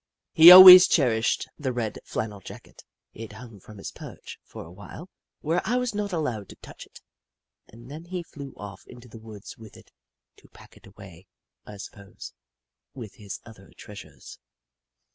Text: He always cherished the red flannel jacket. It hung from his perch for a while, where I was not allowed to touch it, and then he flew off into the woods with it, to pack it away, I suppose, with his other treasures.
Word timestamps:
He 0.33 0.49
always 0.49 0.87
cherished 0.87 1.47
the 1.59 1.71
red 1.71 1.99
flannel 2.03 2.39
jacket. 2.39 2.83
It 3.13 3.33
hung 3.33 3.59
from 3.59 3.77
his 3.77 3.91
perch 3.91 4.39
for 4.43 4.65
a 4.65 4.71
while, 4.71 5.11
where 5.41 5.61
I 5.63 5.75
was 5.75 5.93
not 5.93 6.11
allowed 6.11 6.49
to 6.49 6.55
touch 6.55 6.87
it, 6.87 7.01
and 7.67 7.87
then 7.91 8.05
he 8.05 8.23
flew 8.23 8.55
off 8.57 8.81
into 8.87 9.07
the 9.07 9.19
woods 9.19 9.59
with 9.59 9.77
it, 9.77 9.91
to 10.37 10.47
pack 10.47 10.75
it 10.75 10.87
away, 10.87 11.27
I 11.67 11.77
suppose, 11.77 12.33
with 12.95 13.13
his 13.17 13.41
other 13.45 13.71
treasures. 13.77 14.39